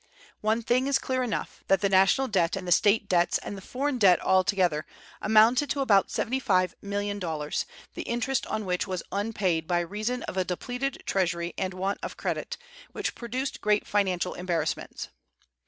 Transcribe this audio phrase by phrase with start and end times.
[0.39, 3.61] One thing is clear enough, that the national debt and the State debts and the
[3.61, 4.87] foreign debt altogether
[5.21, 10.23] amounted to about seventy five million dollars, the interest on which was unpaid by reason
[10.23, 12.57] of a depleted treasury and want of credit,
[12.93, 15.09] which produced great financial embarrassments.